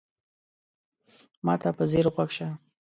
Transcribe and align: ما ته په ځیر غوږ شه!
ما 1.45 1.53
ته 1.61 1.69
په 1.77 1.83
ځیر 1.91 2.05
غوږ 2.13 2.29
شه! 2.37 2.47